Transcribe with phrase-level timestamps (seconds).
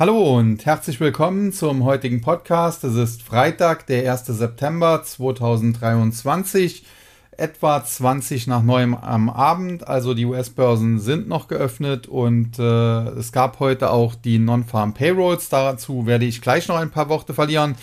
[0.00, 2.84] Hallo und herzlich willkommen zum heutigen Podcast.
[2.84, 4.26] Es ist Freitag, der 1.
[4.26, 6.84] September 2023,
[7.36, 9.88] etwa 20 nach neuem am Abend.
[9.88, 15.48] Also die US-Börsen sind noch geöffnet und äh, es gab heute auch die Non-Farm Payrolls.
[15.48, 17.74] Dazu werde ich gleich noch ein paar Worte verlieren.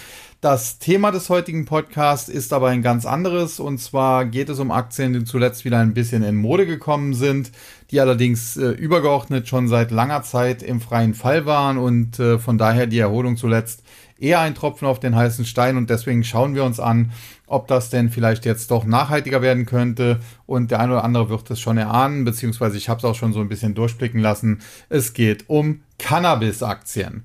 [0.46, 3.60] Das Thema des heutigen Podcasts ist aber ein ganz anderes.
[3.60, 7.52] Und zwar geht es um Aktien, die zuletzt wieder ein bisschen in Mode gekommen sind,
[7.90, 12.60] die allerdings äh, übergeordnet schon seit langer Zeit im freien Fall waren und äh, von
[12.60, 13.82] daher die Erholung zuletzt
[14.20, 15.78] eher ein Tropfen auf den heißen Stein.
[15.78, 17.12] Und deswegen schauen wir uns an,
[17.48, 20.20] ob das denn vielleicht jetzt doch nachhaltiger werden könnte.
[20.46, 23.34] Und der eine oder andere wird es schon erahnen, beziehungsweise ich habe es auch schon
[23.34, 24.60] so ein bisschen durchblicken lassen.
[24.90, 27.24] Es geht um Cannabis-Aktien.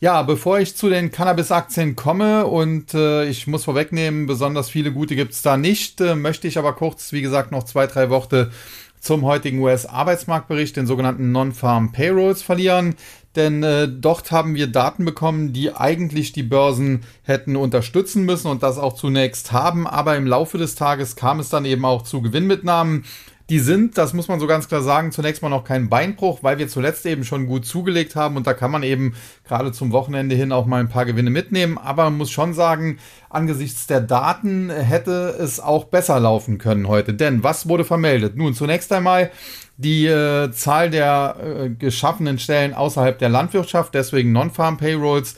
[0.00, 5.16] Ja, bevor ich zu den Cannabis-Aktien komme und äh, ich muss vorwegnehmen, besonders viele gute
[5.16, 8.52] gibt's da nicht, äh, möchte ich aber kurz, wie gesagt, noch zwei, drei Worte
[9.00, 12.94] zum heutigen US-Arbeitsmarktbericht, den sogenannten Non-Farm Payrolls, verlieren.
[13.34, 18.62] Denn äh, dort haben wir Daten bekommen, die eigentlich die Börsen hätten unterstützen müssen und
[18.62, 19.88] das auch zunächst haben.
[19.88, 23.04] Aber im Laufe des Tages kam es dann eben auch zu Gewinnmitnahmen.
[23.50, 26.58] Die sind, das muss man so ganz klar sagen, zunächst mal noch kein Beinbruch, weil
[26.58, 29.14] wir zuletzt eben schon gut zugelegt haben und da kann man eben
[29.46, 31.78] gerade zum Wochenende hin auch mal ein paar Gewinne mitnehmen.
[31.78, 32.98] Aber man muss schon sagen,
[33.30, 37.14] angesichts der Daten hätte es auch besser laufen können heute.
[37.14, 38.36] Denn was wurde vermeldet?
[38.36, 39.30] Nun, zunächst einmal
[39.78, 45.36] die äh, Zahl der äh, geschaffenen Stellen außerhalb der Landwirtschaft, deswegen Non-Farm Payrolls,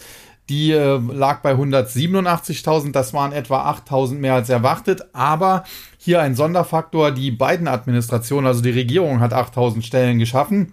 [0.48, 5.62] die äh, lag bei 187.000, das waren etwa 8.000 mehr als erwartet, aber
[6.02, 10.72] hier ein Sonderfaktor, die beiden Administrationen, also die Regierung hat 8.000 Stellen geschaffen.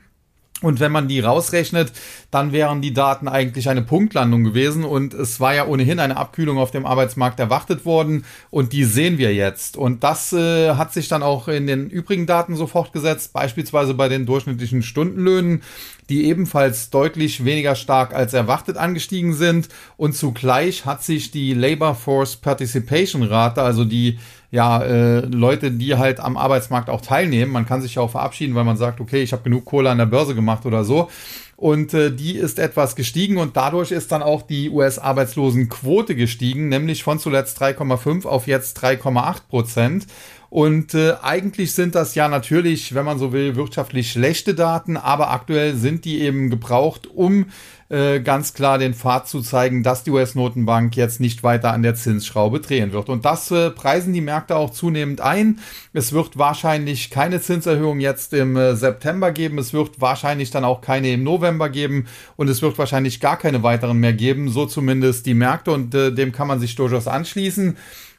[0.62, 1.92] Und wenn man die rausrechnet,
[2.32, 4.86] dann wären die Daten eigentlich eine Punktlandung gewesen.
[4.86, 8.26] Und es war ja ohnehin eine Abkühlung auf dem Arbeitsmarkt erwartet worden.
[8.50, 9.78] Und die sehen wir jetzt.
[9.78, 14.08] Und das äh, hat sich dann auch in den übrigen Daten so fortgesetzt, beispielsweise bei
[14.08, 15.62] den durchschnittlichen Stundenlöhnen,
[16.10, 19.70] die ebenfalls deutlich weniger stark als erwartet angestiegen sind.
[19.96, 24.18] Und zugleich hat sich die Labor Force Participation Rate, also die
[24.50, 27.52] ja, äh, Leute, die halt am Arbeitsmarkt auch teilnehmen.
[27.52, 29.98] Man kann sich ja auch verabschieden, weil man sagt, okay, ich habe genug Kohle an
[29.98, 31.10] der Börse gemacht oder so.
[31.58, 37.04] Und äh, die ist etwas gestiegen und dadurch ist dann auch die US-Arbeitslosenquote gestiegen, nämlich
[37.04, 40.06] von zuletzt 3,5 auf jetzt 3,8 Prozent.
[40.50, 45.32] Und äh, eigentlich sind das ja natürlich, wenn man so will, wirtschaftlich schlechte Daten, aber
[45.32, 47.48] aktuell sind die eben gebraucht, um
[47.90, 51.96] äh, ganz klar den Pfad zu zeigen, dass die US-Notenbank jetzt nicht weiter an der
[51.96, 53.08] Zinsschraube drehen wird.
[53.08, 55.60] Und das äh, preisen die Märkte auch zunehmend ein.
[55.94, 59.58] Es wird wahrscheinlich keine Zinserhöhung jetzt im äh, September geben.
[59.58, 62.08] Es wird wahrscheinlich dann auch keine im November geben.
[62.36, 64.50] Und es wird wahrscheinlich gar keine weiteren mehr geben.
[64.50, 65.72] So zumindest die Märkte.
[65.72, 67.78] Und äh, dem kann man sich durchaus anschließen.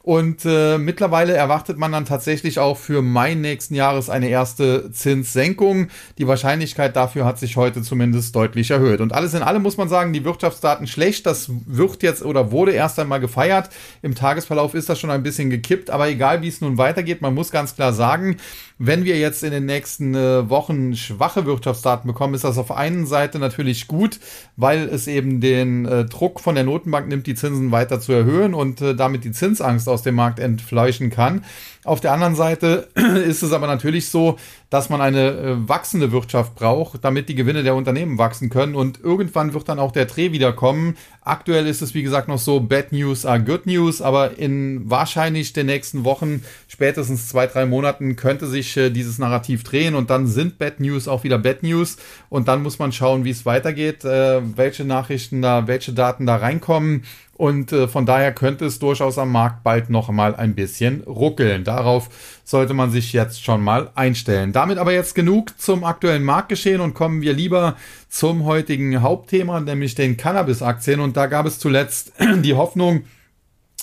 [0.09, 5.89] Und äh, mittlerweile erwartet man dann tatsächlich auch für Mai nächsten Jahres eine erste Zinssenkung.
[6.17, 9.03] Die Wahrscheinlichkeit dafür hat sich heute zumindest deutlich erhöht.
[9.03, 11.27] Und alles in allem muss man sagen, die Wirtschaftsdaten schlecht.
[11.27, 13.69] Das wird jetzt oder wurde erst einmal gefeiert.
[14.01, 15.91] Im Tagesverlauf ist das schon ein bisschen gekippt.
[15.91, 18.39] Aber egal, wie es nun weitergeht, man muss ganz klar sagen,
[18.79, 23.07] wenn wir jetzt in den nächsten äh, Wochen schwache Wirtschaftsdaten bekommen, ist das auf einen
[23.07, 24.21] Seite natürlich gut,
[24.57, 28.55] weil es eben den äh, Druck von der Notenbank nimmt, die Zinsen weiter zu erhöhen
[28.55, 31.45] und äh, damit die Zinsangst aus dem Markt entfleuchen kann.
[31.85, 32.89] Auf der anderen Seite
[33.27, 34.37] ist es aber natürlich so,
[34.71, 38.75] dass man eine äh, wachsende Wirtschaft braucht, damit die Gewinne der Unternehmen wachsen können.
[38.75, 40.97] Und irgendwann wird dann auch der Dreh wieder kommen.
[41.29, 45.53] Aktuell ist es, wie gesagt, noch so, Bad News are Good News, aber in wahrscheinlich
[45.53, 50.27] den nächsten Wochen, spätestens zwei, drei Monaten, könnte sich äh, dieses Narrativ drehen und dann
[50.27, 51.99] sind Bad News auch wieder Bad News.
[52.31, 56.37] Und dann muss man schauen, wie es weitergeht, äh, welche Nachrichten da, welche Daten da
[56.37, 57.05] reinkommen.
[57.39, 61.63] Und äh, von daher könnte es durchaus am Markt bald noch mal ein bisschen ruckeln.
[61.63, 62.11] Darauf
[62.43, 64.53] sollte man sich jetzt schon mal einstellen.
[64.53, 67.77] Damit aber jetzt genug zum aktuellen Marktgeschehen und kommen wir lieber
[68.09, 70.99] zum heutigen Hauptthema, nämlich den Cannabis-Aktien.
[70.99, 72.13] Und da gab es zuletzt
[72.43, 73.05] die Hoffnung,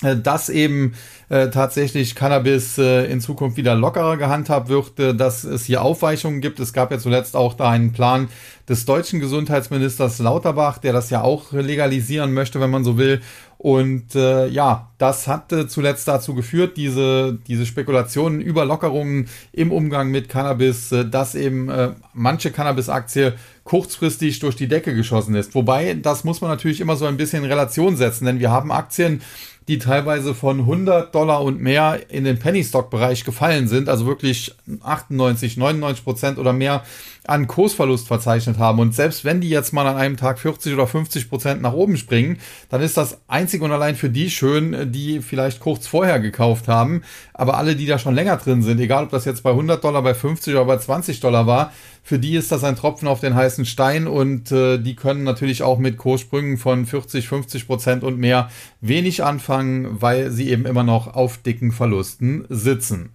[0.02, 0.94] dass eben
[1.30, 6.42] äh, tatsächlich Cannabis äh, in Zukunft wieder lockerer gehandhabt wird, äh, dass es hier Aufweichungen
[6.42, 6.60] gibt.
[6.60, 8.28] Es gab ja zuletzt auch da einen Plan
[8.68, 13.22] des deutschen Gesundheitsministers Lauterbach, der das ja auch legalisieren möchte, wenn man so will.
[13.58, 19.72] Und äh, ja, das hat äh, zuletzt dazu geführt, diese, diese Spekulationen über Lockerungen im
[19.72, 23.34] Umgang mit Cannabis, äh, dass eben äh, manche Cannabis-Aktie
[23.64, 25.56] kurzfristig durch die Decke geschossen ist.
[25.56, 28.72] Wobei, das muss man natürlich immer so ein bisschen in Relation setzen, denn wir haben
[28.72, 29.22] Aktien,
[29.67, 34.06] die teilweise von 100 Dollar und mehr in den Penny Stock Bereich gefallen sind, also
[34.06, 34.53] wirklich
[34.84, 36.84] 98, 99 Prozent oder mehr
[37.28, 38.79] an Kursverlust verzeichnet haben.
[38.79, 41.97] Und selbst wenn die jetzt mal an einem Tag 40 oder 50 Prozent nach oben
[41.97, 42.38] springen,
[42.70, 47.02] dann ist das einzig und allein für die schön, die vielleicht kurz vorher gekauft haben.
[47.34, 50.03] Aber alle, die da schon länger drin sind, egal ob das jetzt bei 100 Dollar,
[50.03, 51.72] bei 50 oder bei 20 Dollar war,
[52.05, 55.63] für die ist das ein Tropfen auf den heißen Stein und äh, die können natürlich
[55.63, 60.84] auch mit Kurssprüngen von 40, 50 Prozent und mehr wenig anfangen, weil sie eben immer
[60.84, 63.09] noch auf dicken Verlusten sitzen.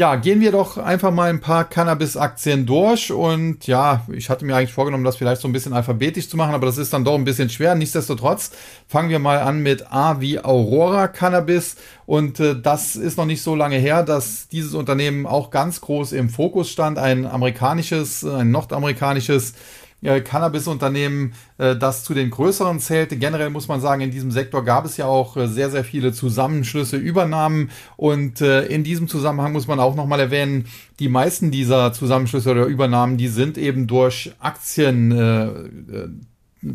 [0.00, 4.54] Ja, gehen wir doch einfach mal ein paar Cannabis-Aktien durch und ja, ich hatte mir
[4.54, 7.16] eigentlich vorgenommen, das vielleicht so ein bisschen alphabetisch zu machen, aber das ist dann doch
[7.16, 7.74] ein bisschen schwer.
[7.74, 8.52] Nichtsdestotrotz
[8.86, 11.74] fangen wir mal an mit A wie Aurora Cannabis
[12.06, 16.12] und äh, das ist noch nicht so lange her, dass dieses Unternehmen auch ganz groß
[16.12, 16.96] im Fokus stand.
[16.96, 19.54] Ein amerikanisches, ein nordamerikanisches
[20.02, 23.16] äh, Cannabis-Unternehmen, äh, das zu den größeren zählte.
[23.16, 26.12] Generell muss man sagen, in diesem Sektor gab es ja auch äh, sehr, sehr viele
[26.12, 27.70] Zusammenschlüsse, Übernahmen.
[27.96, 30.66] Und äh, in diesem Zusammenhang muss man auch nochmal erwähnen,
[31.00, 36.08] die meisten dieser Zusammenschlüsse oder Übernahmen, die sind eben durch Aktien äh, äh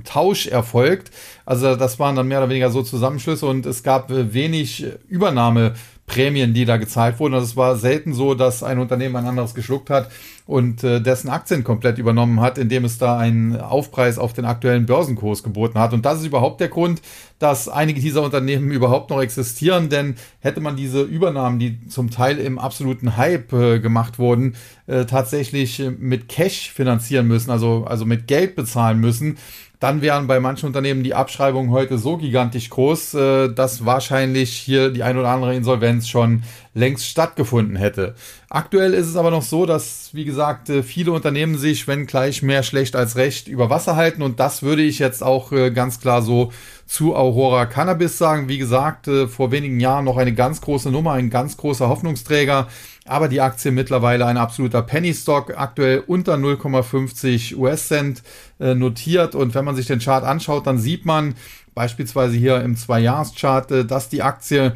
[0.05, 1.11] Tausch erfolgt.
[1.45, 5.73] Also das waren dann mehr oder weniger so Zusammenschlüsse und es gab wenig Übernahme
[6.05, 7.33] Prämien, die da gezahlt wurden.
[7.33, 10.09] Also es war selten so, dass ein Unternehmen ein anderes geschluckt hat
[10.45, 14.85] und äh, dessen Aktien komplett übernommen hat, indem es da einen Aufpreis auf den aktuellen
[14.85, 15.93] Börsenkurs geboten hat.
[15.93, 17.01] Und das ist überhaupt der Grund,
[17.39, 22.37] dass einige dieser Unternehmen überhaupt noch existieren, denn hätte man diese Übernahmen, die zum Teil
[22.39, 24.55] im absoluten Hype äh, gemacht wurden,
[24.87, 29.37] äh, tatsächlich mit Cash finanzieren müssen, also, also mit Geld bezahlen müssen,
[29.83, 34.89] dann wären bei manchen Unternehmen die Abschreibungen heute so gigantisch groß, äh, dass wahrscheinlich hier
[34.89, 36.43] die ein oder andere Insolvenz schon
[36.73, 38.15] längst stattgefunden hätte.
[38.49, 42.41] Aktuell ist es aber noch so, dass, wie gesagt, äh, viele Unternehmen sich, wenn gleich
[42.41, 45.99] mehr schlecht als recht, über Wasser halten und das würde ich jetzt auch äh, ganz
[45.99, 46.53] klar so
[46.85, 48.47] zu Aurora Cannabis sagen.
[48.49, 52.67] Wie gesagt, vor wenigen Jahren noch eine ganz große Nummer, ein ganz großer Hoffnungsträger
[53.05, 58.23] aber die Aktie mittlerweile ein absoluter Penny Stock, aktuell unter 0,50 US-Cent
[58.59, 59.35] äh, notiert.
[59.35, 61.35] Und wenn man sich den Chart anschaut, dann sieht man
[61.73, 64.71] beispielsweise hier im Zwei-Jahres-Chart, äh, dass die Aktie äh,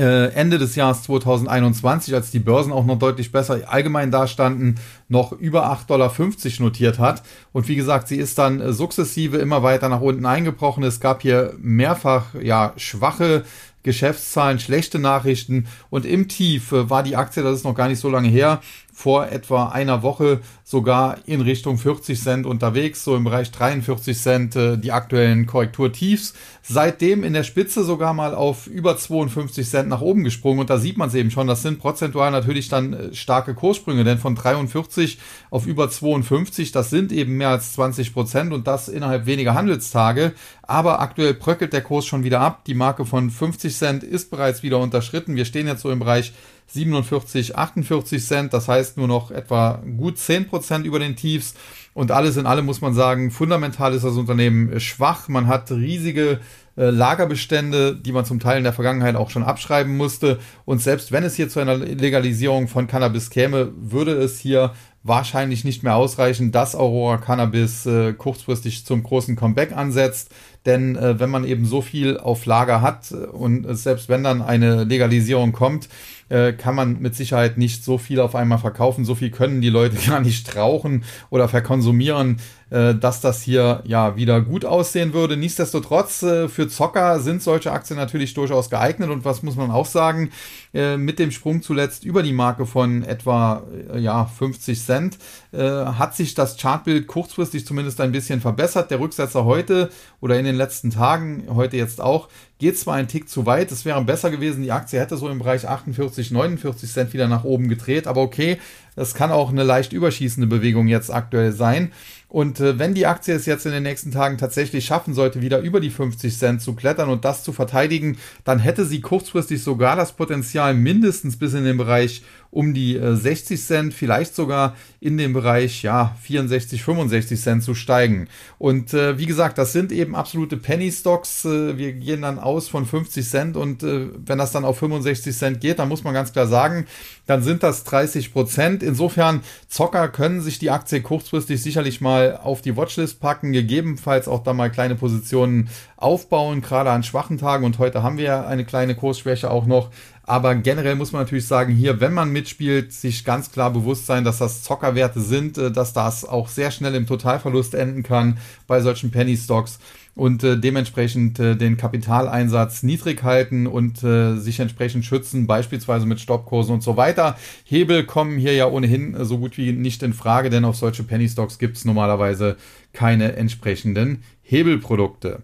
[0.00, 5.70] Ende des Jahres 2021, als die Börsen auch noch deutlich besser allgemein dastanden, noch über
[5.72, 6.12] 8,50 Dollar
[6.60, 7.22] notiert hat.
[7.52, 10.82] Und wie gesagt, sie ist dann sukzessive immer weiter nach unten eingebrochen.
[10.82, 13.44] Es gab hier mehrfach ja schwache
[13.84, 18.00] Geschäftszahlen, schlechte Nachrichten und im Tief äh, war die Aktie, das ist noch gar nicht
[18.00, 18.60] so lange her,
[18.94, 24.56] vor etwa einer Woche sogar in Richtung 40 Cent unterwegs, so im Bereich 43 Cent
[24.56, 26.32] äh, die aktuellen Korrekturtiefs.
[26.62, 30.78] Seitdem in der Spitze sogar mal auf über 52 Cent nach oben gesprungen und da
[30.78, 34.36] sieht man es eben schon, das sind prozentual natürlich dann äh, starke Kurssprünge, denn von
[34.36, 35.18] 43
[35.50, 40.32] auf über 52, das sind eben mehr als 20 Prozent und das innerhalb weniger Handelstage.
[40.62, 42.64] Aber aktuell bröckelt der Kurs schon wieder ab.
[42.64, 45.34] Die Marke von 50 Cent ist bereits wieder unterschritten.
[45.34, 46.32] Wir stehen jetzt so im Bereich
[46.66, 48.52] 47, 48 Cent.
[48.52, 51.54] Das heißt nur noch etwa gut 10 Prozent über den Tiefs.
[51.94, 55.28] Und alles in allem muss man sagen, fundamental ist das Unternehmen schwach.
[55.28, 56.40] Man hat riesige
[56.76, 60.40] äh, Lagerbestände, die man zum Teil in der Vergangenheit auch schon abschreiben musste.
[60.64, 64.74] Und selbst wenn es hier zu einer Legalisierung von Cannabis käme, würde es hier
[65.04, 70.30] wahrscheinlich nicht mehr ausreichen, dass Aurora Cannabis äh, kurzfristig zum großen Comeback ansetzt.
[70.66, 74.84] Denn äh, wenn man eben so viel auf Lager hat und selbst wenn dann eine
[74.84, 75.88] Legalisierung kommt,
[76.28, 79.04] äh, kann man mit Sicherheit nicht so viel auf einmal verkaufen.
[79.04, 82.38] So viel können die Leute gar nicht rauchen oder verkonsumieren,
[82.70, 85.36] äh, dass das hier ja wieder gut aussehen würde.
[85.36, 89.86] Nichtsdestotrotz, äh, für Zocker sind solche Aktien natürlich durchaus geeignet und was muss man auch
[89.86, 90.30] sagen,
[90.72, 93.62] äh, mit dem Sprung zuletzt über die Marke von etwa
[93.92, 95.18] äh, ja, 50 Cent
[95.52, 98.90] äh, hat sich das Chartbild kurzfristig zumindest ein bisschen verbessert.
[98.90, 99.90] Der Rücksetzer heute
[100.20, 103.84] oder in den letzten Tagen, heute jetzt auch, geht zwar ein Tick zu weit, es
[103.84, 107.68] wäre besser gewesen, die Aktie hätte so im Bereich 48, 49 Cent wieder nach oben
[107.68, 108.58] gedreht, aber okay,
[108.96, 111.92] das kann auch eine leicht überschießende Bewegung jetzt aktuell sein.
[112.28, 115.60] Und äh, wenn die Aktie es jetzt in den nächsten Tagen tatsächlich schaffen sollte, wieder
[115.60, 119.94] über die 50 Cent zu klettern und das zu verteidigen, dann hätte sie kurzfristig sogar
[119.94, 122.22] das Potenzial, mindestens bis in den Bereich
[122.54, 127.74] um die äh, 60 Cent, vielleicht sogar in den Bereich ja 64, 65 Cent zu
[127.74, 128.28] steigen.
[128.58, 131.44] Und äh, wie gesagt, das sind eben absolute Penny Stocks.
[131.44, 135.36] Äh, wir gehen dann aus von 50 Cent und äh, wenn das dann auf 65
[135.36, 136.86] Cent geht, dann muss man ganz klar sagen,
[137.26, 138.82] dann sind das 30 Prozent.
[138.84, 144.44] Insofern Zocker können sich die Aktie kurzfristig sicherlich mal auf die Watchlist packen, gegebenenfalls auch
[144.44, 147.64] da mal kleine Positionen aufbauen, gerade an schwachen Tagen.
[147.64, 149.90] Und heute haben wir ja eine kleine Kursschwäche auch noch.
[150.26, 154.24] Aber generell muss man natürlich sagen, hier, wenn man mitspielt, sich ganz klar bewusst sein,
[154.24, 158.80] dass das Zockerwerte sind, äh, dass das auch sehr schnell im Totalverlust enden kann bei
[158.80, 159.78] solchen Penny Stocks
[160.14, 166.20] und äh, dementsprechend äh, den Kapitaleinsatz niedrig halten und äh, sich entsprechend schützen, beispielsweise mit
[166.20, 167.36] Stoppkursen und so weiter.
[167.64, 171.28] Hebel kommen hier ja ohnehin so gut wie nicht in Frage, denn auf solche Penny
[171.28, 172.56] Stocks gibt es normalerweise
[172.92, 175.42] keine entsprechenden Hebelprodukte.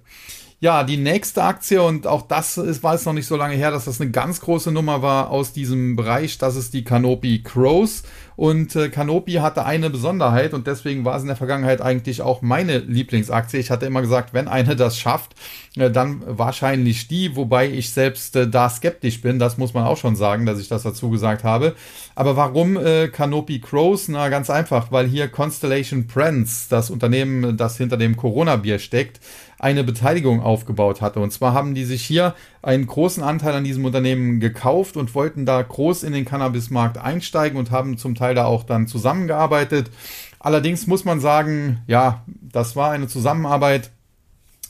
[0.62, 3.70] Ja, die nächste Aktie, und auch das ist, war es noch nicht so lange her,
[3.70, 8.02] dass das eine ganz große Nummer war aus diesem Bereich, das ist die Canopy Crows.
[8.36, 12.40] Und äh, Canopy hatte eine Besonderheit und deswegen war es in der Vergangenheit eigentlich auch
[12.40, 13.60] meine Lieblingsaktie.
[13.60, 15.34] Ich hatte immer gesagt, wenn eine das schafft,
[15.76, 19.38] äh, dann wahrscheinlich die, wobei ich selbst äh, da skeptisch bin.
[19.38, 21.74] Das muss man auch schon sagen, dass ich das dazu gesagt habe.
[22.14, 24.08] Aber warum äh, Canopy Crows?
[24.08, 29.20] Na, ganz einfach, weil hier Constellation Brands, das Unternehmen, das hinter dem Corona-Bier steckt,
[29.60, 31.20] eine Beteiligung aufgebaut hatte.
[31.20, 35.44] Und zwar haben die sich hier einen großen Anteil an diesem Unternehmen gekauft und wollten
[35.44, 39.90] da groß in den Cannabismarkt einsteigen und haben zum Teil da auch dann zusammengearbeitet.
[40.38, 43.90] Allerdings muss man sagen, ja, das war eine Zusammenarbeit,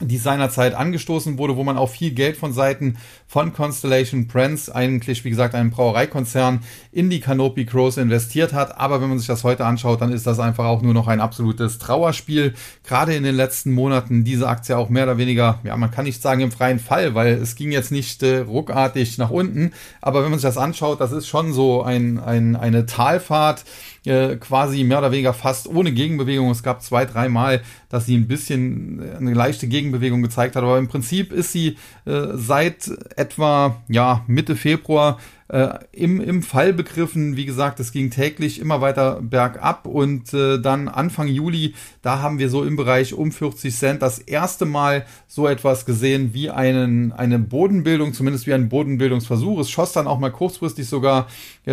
[0.00, 5.24] die seinerzeit angestoßen wurde, wo man auch viel Geld von Seiten von Constellation Brands, eigentlich
[5.24, 8.78] wie gesagt einem Brauereikonzern, in die Canopy Crows investiert hat.
[8.78, 11.20] Aber wenn man sich das heute anschaut, dann ist das einfach auch nur noch ein
[11.20, 12.54] absolutes Trauerspiel.
[12.84, 16.22] Gerade in den letzten Monaten diese Aktie auch mehr oder weniger, ja, man kann nicht
[16.22, 19.72] sagen im freien Fall, weil es ging jetzt nicht äh, ruckartig nach unten.
[20.00, 23.64] Aber wenn man sich das anschaut, das ist schon so ein, ein, eine Talfahrt
[24.06, 26.50] äh, quasi mehr oder weniger fast ohne Gegenbewegung.
[26.50, 30.78] Es gab zwei, dreimal, dass sie ein bisschen äh, eine leichte Gegenbewegung gezeigt hat, aber
[30.78, 31.76] im Prinzip ist sie
[32.06, 35.18] äh, seit etwa ja, Mitte Februar
[35.50, 37.36] äh, im, im Fall begriffen.
[37.36, 42.38] Wie gesagt, es ging täglich immer weiter bergab und äh, dann Anfang Juli, da haben
[42.38, 47.12] wir so im Bereich um 40 Cent das erste Mal so etwas gesehen wie einen,
[47.12, 49.58] eine Bodenbildung, zumindest wie ein Bodenbildungsversuch.
[49.60, 51.26] Es schoss dann auch mal kurzfristig sogar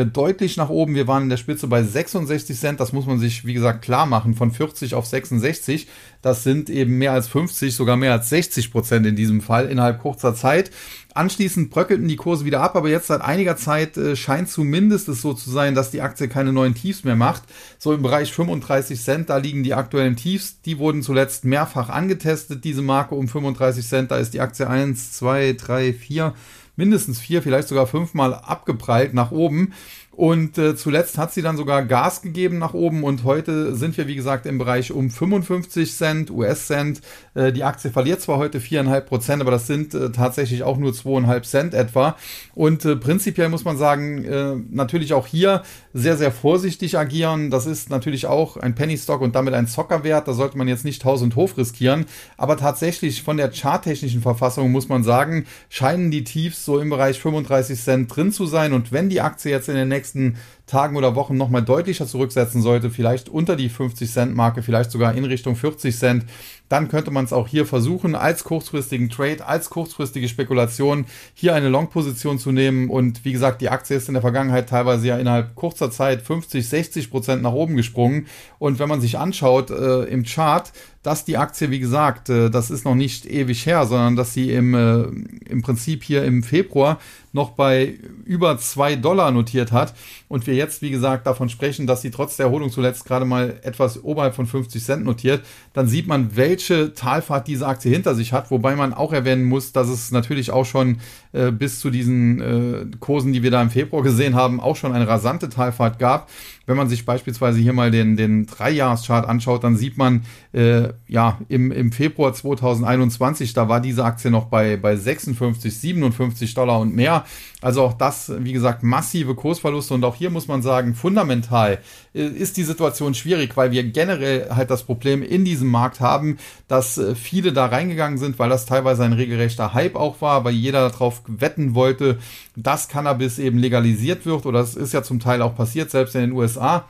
[0.05, 0.95] deutlich nach oben.
[0.95, 2.79] Wir waren in der Spitze bei 66 Cent.
[2.79, 4.35] Das muss man sich, wie gesagt, klar machen.
[4.35, 5.87] Von 40 auf 66.
[6.21, 9.99] Das sind eben mehr als 50, sogar mehr als 60 Prozent in diesem Fall innerhalb
[10.01, 10.71] kurzer Zeit.
[11.13, 15.21] Anschließend bröckelten die Kurse wieder ab, aber jetzt seit einiger Zeit äh, scheint zumindest es
[15.21, 17.43] so zu sein, dass die Aktie keine neuen Tiefs mehr macht.
[17.79, 20.61] So im Bereich 35 Cent, da liegen die aktuellen Tiefs.
[20.61, 24.11] Die wurden zuletzt mehrfach angetestet, diese Marke um 35 Cent.
[24.11, 26.33] Da ist die Aktie 1, 2, 3, 4,
[26.77, 29.73] mindestens vier, vielleicht sogar fünfmal abgeprallt nach oben.
[30.17, 34.07] Und äh, zuletzt hat sie dann sogar Gas gegeben nach oben und heute sind wir,
[34.07, 37.01] wie gesagt, im Bereich um 55 Cent, US-Cent.
[37.35, 40.93] Äh, die Aktie verliert zwar heute 4,5 Prozent, aber das sind äh, tatsächlich auch nur
[40.93, 42.17] 2,5 Cent etwa.
[42.55, 45.61] Und äh, prinzipiell muss man sagen, äh, natürlich auch hier
[45.93, 47.51] sehr, sehr vorsichtig agieren.
[47.51, 50.27] Das ist natürlich auch ein Penny Stock und damit ein Zockerwert.
[50.27, 52.07] Da sollte man jetzt nicht Haus und Hof riskieren.
[52.37, 57.19] Aber tatsächlich von der charttechnischen Verfassung muss man sagen, scheinen die Tiefs so im Bereich
[57.19, 58.73] 35 Cent drin zu sein.
[58.73, 60.37] Und wenn die Aktie jetzt in den nächsten nächsten
[60.67, 65.15] Tagen oder Wochen nochmal deutlicher zurücksetzen sollte, vielleicht unter die 50 Cent Marke, vielleicht sogar
[65.15, 66.25] in Richtung 40 Cent,
[66.69, 71.69] dann könnte man es auch hier versuchen, als kurzfristigen Trade, als kurzfristige Spekulation hier eine
[71.69, 72.89] Long-Position zu nehmen.
[72.89, 76.67] Und wie gesagt, die Aktie ist in der Vergangenheit teilweise ja innerhalb kurzer Zeit 50,
[76.67, 78.27] 60 Prozent nach oben gesprungen.
[78.59, 82.69] Und wenn man sich anschaut äh, im Chart, dass die Aktie, wie gesagt, äh, das
[82.69, 85.03] ist noch nicht ewig her, sondern dass sie im, äh,
[85.49, 86.99] im Prinzip hier im Februar
[87.31, 89.93] noch bei über zwei Dollar notiert hat
[90.27, 93.59] und wir jetzt, wie gesagt, davon sprechen, dass sie trotz der Erholung zuletzt gerade mal
[93.63, 98.33] etwas oberhalb von 50 Cent notiert, dann sieht man, welche Talfahrt diese Aktie hinter sich
[98.33, 100.97] hat, wobei man auch erwähnen muss, dass es natürlich auch schon
[101.31, 104.91] äh, bis zu diesen äh, Kursen, die wir da im Februar gesehen haben, auch schon
[104.91, 106.29] eine rasante Talfahrt gab.
[106.65, 111.39] Wenn man sich beispielsweise hier mal den, den Dreijahreschart anschaut, dann sieht man, äh, ja,
[111.47, 116.93] im, im Februar 2021, da war diese Aktie noch bei, bei 56, 57 Dollar und
[116.93, 117.23] mehr.
[117.59, 119.95] Also auch das, wie gesagt, massive Kursverluste.
[119.95, 121.79] Und auch hier muss man sagen, fundamental
[122.13, 126.37] äh, ist die Situation schwierig, weil wir generell halt das Problem in diesem Markt haben,
[126.67, 130.53] dass äh, viele da reingegangen sind, weil das teilweise ein regelrechter Hype auch war, weil
[130.53, 132.19] jeder darauf wetten wollte,
[132.55, 134.45] dass Cannabis eben legalisiert wird.
[134.45, 136.85] Oder es ist ja zum Teil auch passiert, selbst in den USA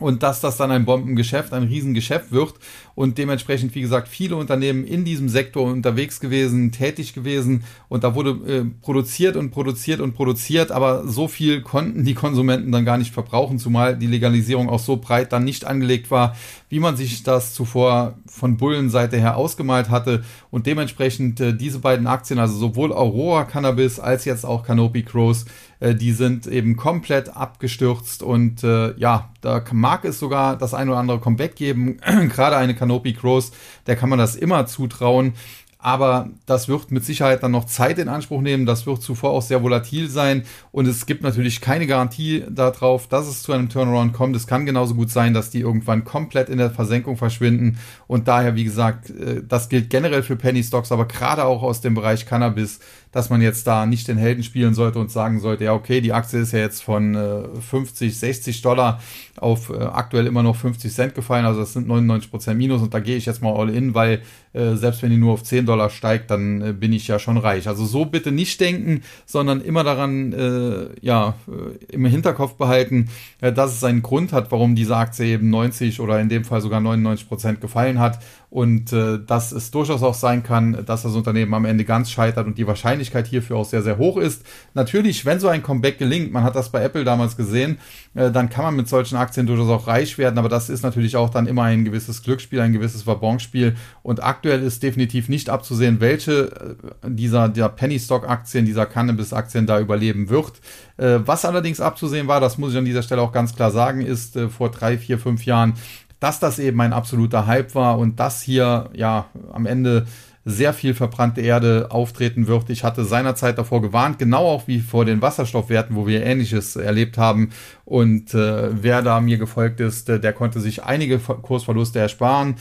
[0.00, 2.54] und dass das dann ein Bombengeschäft, ein Riesengeschäft wird
[2.94, 8.14] und dementsprechend, wie gesagt, viele Unternehmen in diesem Sektor unterwegs gewesen, tätig gewesen und da
[8.14, 12.98] wurde äh, produziert und produziert und produziert, aber so viel konnten die Konsumenten dann gar
[12.98, 16.36] nicht verbrauchen, zumal die Legalisierung auch so breit dann nicht angelegt war,
[16.68, 20.22] wie man sich das zuvor von Bullenseite her ausgemalt hatte.
[20.50, 25.46] Und dementsprechend äh, diese beiden Aktien, also sowohl Aurora Cannabis als jetzt auch Canopy Crows,
[25.80, 30.98] die sind eben komplett abgestürzt und äh, ja, da mag es sogar das ein oder
[30.98, 31.98] andere Comeback geben.
[32.28, 33.52] Gerade eine Canopy Cross,
[33.86, 35.34] der kann man das immer zutrauen.
[35.80, 38.66] aber das wird mit Sicherheit dann noch Zeit in Anspruch nehmen.
[38.66, 40.42] Das wird zuvor auch sehr volatil sein
[40.72, 44.34] und es gibt natürlich keine Garantie darauf, dass es zu einem Turnaround kommt.
[44.34, 48.56] Es kann genauso gut sein, dass die irgendwann komplett in der Versenkung verschwinden und daher,
[48.56, 52.26] wie gesagt, äh, das gilt generell für Penny Stocks, aber gerade auch aus dem Bereich
[52.26, 52.80] Cannabis
[53.12, 56.12] dass man jetzt da nicht den Helden spielen sollte und sagen sollte, ja, okay, die
[56.12, 59.00] Aktie ist ja jetzt von äh, 50, 60 Dollar
[59.36, 62.94] auf äh, aktuell immer noch 50 Cent gefallen, also das sind 99 Prozent Minus und
[62.94, 64.22] da gehe ich jetzt mal all in, weil
[64.52, 67.36] äh, selbst wenn die nur auf 10 Dollar steigt, dann äh, bin ich ja schon
[67.36, 67.68] reich.
[67.68, 73.08] Also so bitte nicht denken, sondern immer daran, äh, ja, äh, im Hinterkopf behalten,
[73.40, 76.80] dass es einen Grund hat, warum diese Aktie eben 90 oder in dem Fall sogar
[76.80, 81.64] 99 Prozent gefallen hat und dass es durchaus auch sein kann, dass das Unternehmen am
[81.64, 84.44] Ende ganz scheitert und die Wahrscheinlichkeit hierfür auch sehr, sehr hoch ist.
[84.74, 87.78] Natürlich, wenn so ein Comeback gelingt, man hat das bei Apple damals gesehen,
[88.14, 91.16] äh, dann kann man mit solchen Aktien durchaus auch reich werden, aber das ist natürlich
[91.16, 96.00] auch dann immer ein gewisses Glücksspiel, ein gewisses Wabonspiel und aktuell ist definitiv nicht abzusehen,
[96.00, 100.52] welche äh, dieser, der Penny-Stock-Aktien, dieser Cannabis-Aktien da überleben wird.
[100.96, 104.00] Äh, was allerdings abzusehen war, das muss ich an dieser Stelle auch ganz klar sagen,
[104.00, 105.74] ist äh, vor drei, vier, fünf Jahren
[106.20, 110.06] dass das eben ein absoluter Hype war und dass hier ja am Ende
[110.44, 112.70] sehr viel verbrannte Erde auftreten wird.
[112.70, 117.18] Ich hatte seinerzeit davor gewarnt, genau auch wie vor den Wasserstoffwerten, wo wir Ähnliches erlebt
[117.18, 117.50] haben.
[117.84, 122.56] Und äh, wer da mir gefolgt ist, äh, der konnte sich einige Kursverluste ersparen.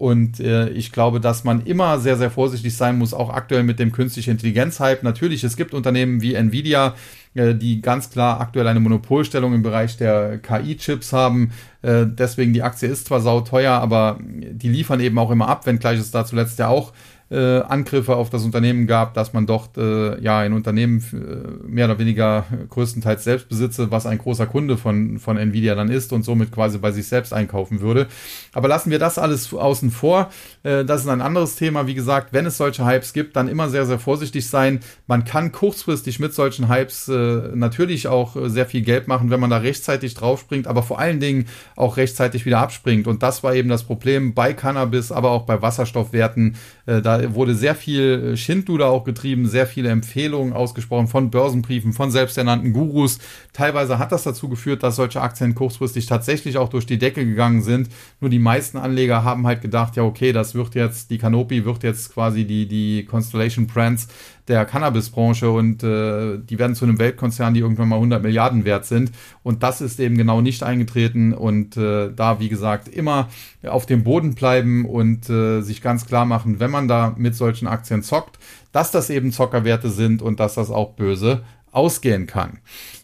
[0.00, 3.78] Und äh, ich glaube, dass man immer sehr, sehr vorsichtig sein muss, auch aktuell mit
[3.78, 5.02] dem künstliche Intelligenz-Hype.
[5.02, 6.94] Natürlich, es gibt Unternehmen wie Nvidia,
[7.34, 11.52] äh, die ganz klar aktuell eine Monopolstellung im Bereich der KI-Chips haben.
[11.82, 15.98] Äh, deswegen die Aktie ist zwar sauteuer, aber die liefern eben auch immer ab, wenngleich
[15.98, 16.92] es da zuletzt ja auch
[17.30, 21.84] äh, Angriffe auf das Unternehmen gab, dass man dort äh, ja ein Unternehmen äh, mehr
[21.86, 26.24] oder weniger größtenteils selbst besitze, was ein großer Kunde von, von Nvidia dann ist und
[26.24, 28.08] somit quasi bei sich selbst einkaufen würde.
[28.52, 30.30] Aber lassen wir das alles außen vor.
[30.64, 31.86] Äh, das ist ein anderes Thema.
[31.86, 34.80] Wie gesagt, wenn es solche Hypes gibt, dann immer sehr, sehr vorsichtig sein.
[35.06, 39.40] Man kann kurzfristig mit solchen Hypes äh, natürlich auch äh, sehr viel Geld machen, wenn
[39.40, 41.46] man da rechtzeitig draufspringt, aber vor allen Dingen
[41.80, 43.06] auch rechtzeitig wieder abspringt.
[43.06, 46.56] Und das war eben das Problem bei Cannabis, aber auch bei Wasserstoffwerten.
[46.86, 51.92] Äh, da wurde sehr viel äh, Schindluder auch getrieben, sehr viele Empfehlungen ausgesprochen von Börsenbriefen,
[51.92, 53.18] von selbsternannten Gurus.
[53.52, 57.62] Teilweise hat das dazu geführt, dass solche Aktien kurzfristig tatsächlich auch durch die Decke gegangen
[57.62, 57.88] sind.
[58.20, 61.82] Nur die meisten Anleger haben halt gedacht, ja, okay, das wird jetzt, die Canopy wird
[61.82, 64.08] jetzt quasi die, die Constellation Brands
[64.50, 68.84] der Cannabisbranche und äh, die werden zu einem Weltkonzern, die irgendwann mal 100 Milliarden wert
[68.84, 69.12] sind.
[69.42, 71.32] Und das ist eben genau nicht eingetreten.
[71.32, 73.28] Und äh, da, wie gesagt, immer
[73.64, 77.68] auf dem Boden bleiben und äh, sich ganz klar machen, wenn man da mit solchen
[77.68, 78.38] Aktien zockt,
[78.72, 82.58] dass das eben Zockerwerte sind und dass das auch böse ausgehen kann.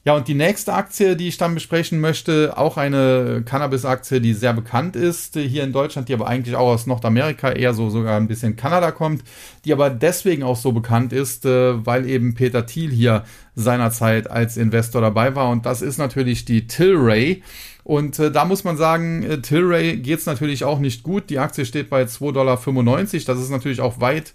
[0.04, 4.52] Ja, und die nächste Aktie, die ich dann besprechen möchte, auch eine Cannabis-Aktie, die sehr
[4.52, 8.28] bekannt ist hier in Deutschland, die aber eigentlich auch aus Nordamerika, eher so sogar ein
[8.28, 9.24] bisschen Kanada kommt,
[9.64, 13.24] die aber deswegen auch so bekannt ist, äh, weil eben Peter Thiel hier
[13.56, 15.50] seinerzeit als Investor dabei war.
[15.50, 17.42] Und das ist natürlich die Tilray.
[17.82, 21.30] Und äh, da muss man sagen, äh, Tilray geht es natürlich auch nicht gut.
[21.30, 22.56] Die Aktie steht bei 2,95 Dollar.
[22.56, 24.34] Das ist natürlich auch weit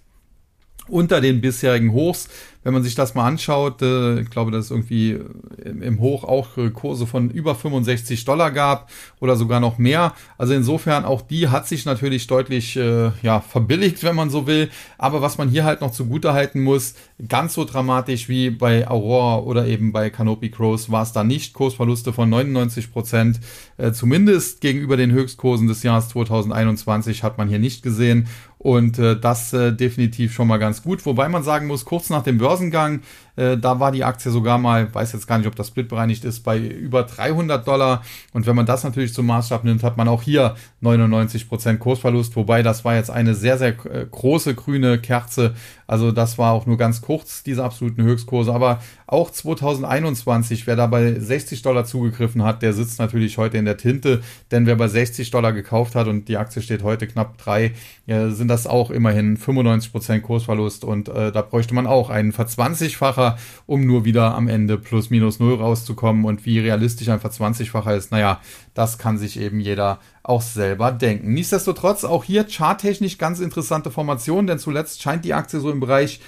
[0.88, 2.28] unter den bisherigen Hochs
[2.64, 5.20] wenn man sich das mal anschaut, äh, ich glaube, dass es irgendwie
[5.66, 10.14] im Hoch auch äh, Kurse von über 65 Dollar gab oder sogar noch mehr.
[10.38, 14.70] Also insofern auch die hat sich natürlich deutlich äh, ja, verbilligt, wenn man so will.
[14.98, 16.96] Aber was man hier halt noch zugute halten muss,
[17.28, 21.54] ganz so dramatisch wie bei Aurora oder eben bei Canopy Crows war es da nicht.
[21.54, 23.40] Kursverluste von 99 Prozent,
[23.78, 28.28] äh, zumindest gegenüber den Höchstkursen des Jahres 2021 hat man hier nicht gesehen.
[28.62, 31.04] Und äh, das äh, definitiv schon mal ganz gut.
[31.08, 33.02] Wobei man sagen muss, kurz nach dem Börsengang
[33.36, 36.26] äh, da war die Aktie sogar mal, weiß jetzt gar nicht, ob das Split bereinigt
[36.26, 38.04] ist, bei über 300 Dollar.
[38.34, 42.36] Und wenn man das natürlich zum Maßstab nimmt, hat man auch hier 99 Prozent Kursverlust.
[42.36, 45.56] Wobei das war jetzt eine sehr, sehr äh, große grüne Kerze.
[45.92, 48.54] Also das war auch nur ganz kurz, diese absoluten Höchstkurse.
[48.54, 53.66] Aber auch 2021, wer da bei 60 Dollar zugegriffen hat, der sitzt natürlich heute in
[53.66, 54.22] der Tinte.
[54.52, 57.74] Denn wer bei 60 Dollar gekauft hat und die Aktie steht heute knapp drei,
[58.08, 60.86] äh, sind das auch immerhin 95 Prozent Kursverlust.
[60.86, 65.42] Und äh, da bräuchte man auch einen Verzwanzigfacher, um nur wieder am Ende plus minus
[65.42, 66.24] null rauszukommen.
[66.24, 68.40] Und wie realistisch ein Verzwanzigfacher ist, naja,
[68.74, 71.34] das kann sich eben jeder auch selber denken.
[71.34, 76.20] Nichtsdestotrotz auch hier charttechnisch ganz interessante Formation, denn zuletzt scheint die Aktie so im Bereich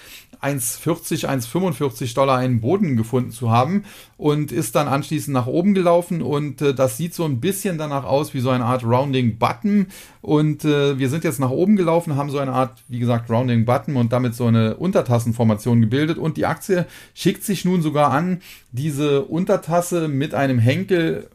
[0.41, 3.83] 1,40, 1,45 Dollar einen Boden gefunden zu haben.
[4.23, 8.05] und ist dann anschließend nach oben gelaufen und äh, das sieht so ein bisschen danach
[8.05, 9.87] aus wie so eine Art Rounding Button
[10.21, 13.65] und äh, wir sind jetzt nach oben gelaufen, haben so eine Art, wie gesagt, Rounding
[13.65, 18.41] Button und damit so eine Untertassenformation gebildet und die Aktie schickt sich nun sogar an,
[18.71, 21.29] diese Untertasse mit einem Henkel,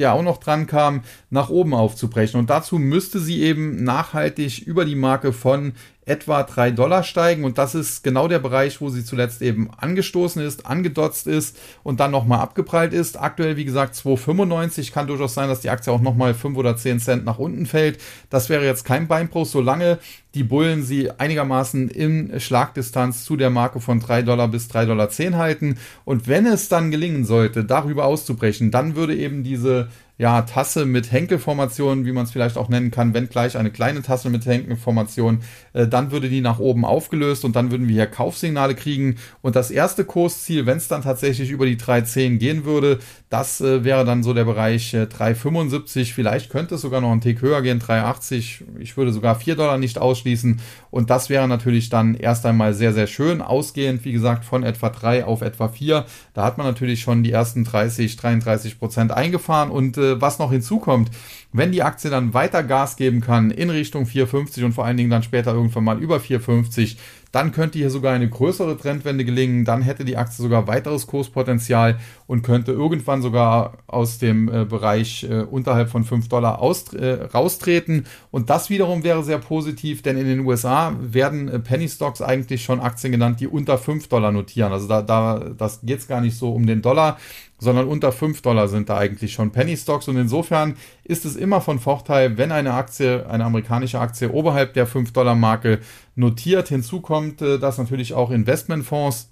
[0.00, 2.40] der auch noch dran kam, nach oben aufzubrechen.
[2.40, 5.74] Und dazu müsste sie eben nachhaltig über die Marke von
[6.06, 10.42] etwa 3 Dollar steigen und das ist genau der Bereich, wo sie zuletzt eben angestoßen
[10.42, 13.20] ist, angedotzt ist und dann nochmal abgeprallt ist.
[13.20, 17.00] Aktuell, wie gesagt, 2,95 kann durchaus sein, dass die Aktie auch nochmal 5 oder 10
[17.00, 18.00] Cent nach unten fällt.
[18.30, 19.98] Das wäre jetzt kein Beinbruch, solange
[20.34, 25.38] die Bullen sie einigermaßen in Schlagdistanz zu der Marke von 3 Dollar bis 3,10 Dollar
[25.38, 25.78] halten.
[26.04, 29.88] Und wenn es dann gelingen sollte, darüber auszubrechen, dann würde eben diese
[30.20, 34.02] ja, Tasse mit Henkelformation, wie man es vielleicht auch nennen kann, wenn gleich eine kleine
[34.02, 35.38] Tasse mit Henkelformation,
[35.72, 39.16] äh, dann würde die nach oben aufgelöst und dann würden wir hier Kaufsignale kriegen.
[39.40, 42.98] Und das erste Kursziel, wenn es dann tatsächlich über die 3,10 gehen würde,
[43.30, 46.12] das äh, wäre dann so der Bereich äh, 3,75.
[46.12, 48.62] Vielleicht könnte es sogar noch einen Tick höher gehen, 3,80.
[48.78, 50.60] Ich würde sogar 4 Dollar nicht ausschließen.
[50.90, 53.40] Und das wäre natürlich dann erst einmal sehr, sehr schön.
[53.40, 56.04] Ausgehend, wie gesagt, von etwa 3 auf etwa 4.
[56.34, 60.50] Da hat man natürlich schon die ersten 30, 33 Prozent eingefahren und äh, was noch
[60.50, 61.10] hinzukommt,
[61.52, 65.10] wenn die Aktie dann weiter Gas geben kann in Richtung 450 und vor allen Dingen
[65.10, 66.96] dann später irgendwann mal über 450,
[67.32, 69.64] dann könnte hier sogar eine größere Trendwende gelingen.
[69.64, 71.98] Dann hätte die Aktie sogar weiteres Kurspotenzial
[72.30, 77.24] und könnte irgendwann sogar aus dem äh, Bereich äh, unterhalb von 5 Dollar aus, äh,
[77.34, 78.06] raustreten.
[78.30, 82.62] Und das wiederum wäre sehr positiv, denn in den USA werden äh, Penny Stocks eigentlich
[82.62, 84.72] schon Aktien genannt, die unter 5 Dollar notieren.
[84.72, 87.18] Also da, da das geht es gar nicht so um den Dollar,
[87.58, 90.06] sondern unter 5 Dollar sind da eigentlich schon Penny Stocks.
[90.06, 94.86] Und insofern ist es immer von Vorteil, wenn eine Aktie, eine amerikanische Aktie oberhalb der
[94.86, 95.80] 5 Dollar Marke
[96.14, 96.68] notiert.
[96.68, 99.29] Hinzu kommt, äh, dass natürlich auch Investmentfonds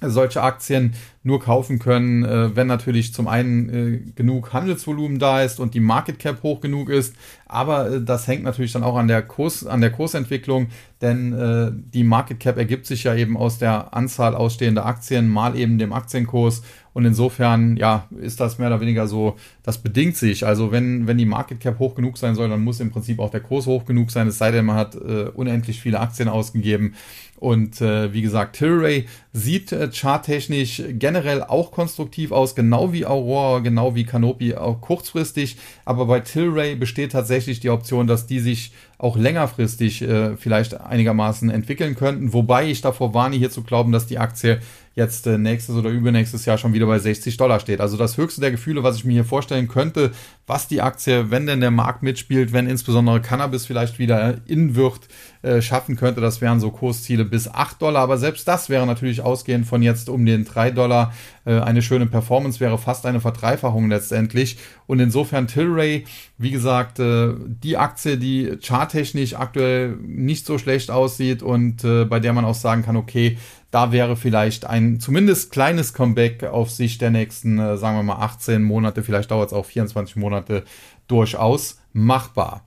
[0.00, 5.60] solche Aktien nur kaufen können, äh, wenn natürlich zum einen äh, genug Handelsvolumen da ist
[5.60, 7.14] und die Market Cap hoch genug ist.
[7.46, 10.68] Aber äh, das hängt natürlich dann auch an der Kurs, an der Kursentwicklung,
[11.00, 15.56] denn äh, die Market Cap ergibt sich ja eben aus der Anzahl ausstehender Aktien mal
[15.56, 16.62] eben dem Aktienkurs.
[16.94, 19.36] Und insofern, ja, ist das mehr oder weniger so,
[19.68, 20.46] das bedingt sich.
[20.46, 23.30] Also wenn, wenn die Market Cap hoch genug sein soll, dann muss im Prinzip auch
[23.30, 26.94] der Kurs hoch genug sein, es sei denn, man hat äh, unendlich viele Aktien ausgegeben.
[27.36, 33.60] Und äh, wie gesagt, Tilray sieht äh, charttechnisch generell auch konstruktiv aus, genau wie Aurora,
[33.60, 35.58] genau wie Canopy, auch kurzfristig.
[35.84, 41.50] Aber bei Tilray besteht tatsächlich die Option, dass die sich auch längerfristig äh, vielleicht einigermaßen
[41.50, 42.32] entwickeln könnten.
[42.32, 44.60] Wobei ich davor warne, hier zu glauben, dass die Aktie
[44.96, 47.80] jetzt äh, nächstes oder übernächstes Jahr schon wieder bei 60 Dollar steht.
[47.80, 50.12] Also das höchste der Gefühle, was ich mir hier vorstellen könnte,
[50.46, 55.08] was die Aktie, wenn denn der Markt mitspielt, wenn insbesondere Cannabis vielleicht wieder in wird,
[55.48, 58.02] äh, schaffen könnte, das wären so Kursziele bis 8 Dollar.
[58.02, 61.14] Aber selbst das wäre natürlich ausgehend von jetzt um den 3 Dollar
[61.46, 64.58] äh, eine schöne Performance, wäre fast eine Verdreifachung letztendlich.
[64.86, 66.04] Und insofern Tilray,
[66.36, 72.32] wie gesagt, äh, die Aktie, die charttechnisch aktuell nicht so schlecht aussieht und bei der
[72.32, 73.38] man auch sagen kann, okay,
[73.70, 78.62] da wäre vielleicht ein zumindest kleines Comeback auf Sicht der nächsten, sagen wir mal, 18
[78.62, 80.64] Monate, vielleicht dauert es auch 24 Monate,
[81.06, 82.64] durchaus machbar.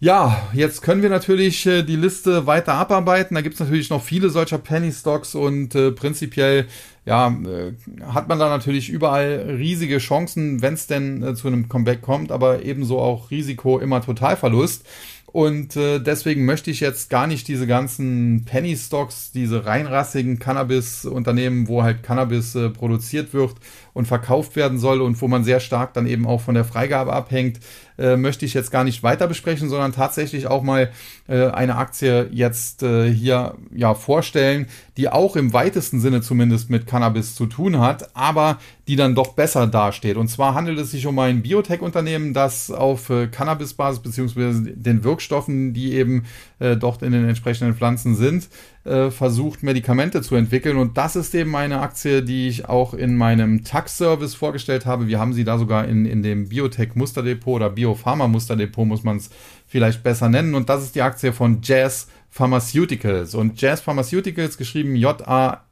[0.00, 3.34] Ja, jetzt können wir natürlich äh, die Liste weiter abarbeiten.
[3.34, 6.66] Da gibt es natürlich noch viele solcher Penny Stocks und äh, prinzipiell
[7.04, 7.72] ja, äh,
[8.06, 12.30] hat man da natürlich überall riesige Chancen, wenn es denn äh, zu einem Comeback kommt,
[12.30, 14.86] aber ebenso auch Risiko immer Totalverlust.
[15.26, 21.68] Und äh, deswegen möchte ich jetzt gar nicht diese ganzen Penny Stocks, diese reinrassigen Cannabis-Unternehmen,
[21.68, 23.56] wo halt Cannabis äh, produziert wird
[23.98, 27.12] und verkauft werden soll und wo man sehr stark dann eben auch von der Freigabe
[27.12, 27.58] abhängt,
[27.98, 30.92] äh, möchte ich jetzt gar nicht weiter besprechen, sondern tatsächlich auch mal
[31.26, 36.86] äh, eine Aktie jetzt äh, hier ja vorstellen, die auch im weitesten Sinne zumindest mit
[36.86, 40.16] Cannabis zu tun hat, aber die dann doch besser dasteht.
[40.16, 45.74] Und zwar handelt es sich um ein Biotech-Unternehmen, das auf äh, Cannabis-Basis beziehungsweise den Wirkstoffen,
[45.74, 46.24] die eben
[46.60, 48.48] äh, dort in den entsprechenden Pflanzen sind,
[48.88, 50.76] äh, versucht, Medikamente zu entwickeln.
[50.76, 55.06] Und das ist eben eine Aktie, die ich auch in meinem Tax-Service vorgestellt habe.
[55.06, 59.30] Wir haben sie da sogar in, in dem Biotech-Musterdepot oder Biopharma-Musterdepot, muss man es
[59.66, 60.54] vielleicht besser nennen.
[60.54, 63.34] Und das ist die Aktie von Jazz Pharmaceuticals.
[63.34, 65.67] Und Jazz Pharmaceuticals, geschrieben J-A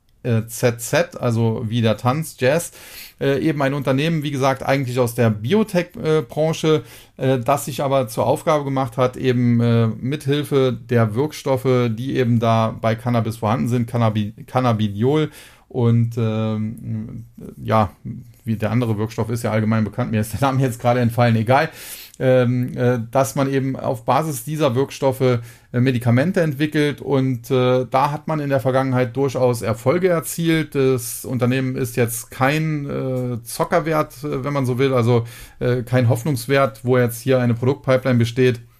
[0.46, 2.72] ZZ, also wie der Tanz, Jazz,
[3.20, 6.82] äh, eben ein Unternehmen, wie gesagt, eigentlich aus der Biotech-Branche,
[7.16, 12.40] äh, das sich aber zur Aufgabe gemacht hat, eben äh, mithilfe der Wirkstoffe, die eben
[12.40, 15.30] da bei Cannabis vorhanden sind, Cannabi Cannabidiol.
[15.68, 17.24] Und ähm,
[17.56, 17.90] ja,
[18.44, 21.36] wie der andere Wirkstoff ist ja allgemein bekannt, mir ist der Name jetzt gerade entfallen,
[21.36, 21.64] egal.
[21.66, 21.70] äh,
[22.18, 25.40] dass man eben auf Basis dieser Wirkstoffe
[25.76, 30.74] äh, Medikamente entwickelt und äh, da hat man in der Vergangenheit durchaus Erfolge erzielt.
[30.74, 35.24] Das Unternehmen ist jetzt kein äh, Zockerwert, äh, wenn man so will, also
[35.58, 38.75] äh, kein Hoffnungswert, wo jetzt hier eine Produktpipeline besteht äh,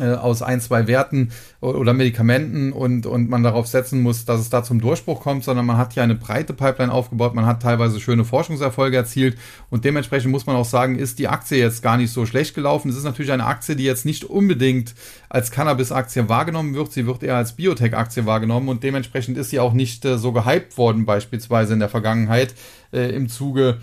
[0.00, 4.64] aus ein, zwei Werten oder Medikamenten und, und man darauf setzen muss, dass es da
[4.64, 8.24] zum Durchbruch kommt, sondern man hat hier eine breite Pipeline aufgebaut, man hat teilweise schöne
[8.24, 9.36] Forschungserfolge erzielt
[9.68, 12.88] und dementsprechend muss man auch sagen, ist die Aktie jetzt gar nicht so schlecht gelaufen.
[12.88, 14.94] Es ist natürlich eine Aktie, die jetzt nicht unbedingt
[15.28, 19.74] als Cannabis-Aktie wahrgenommen wird, sie wird eher als Biotech-Aktie wahrgenommen und dementsprechend ist sie auch
[19.74, 22.54] nicht äh, so gehypt worden, beispielsweise in der Vergangenheit
[22.92, 23.78] äh, im Zuge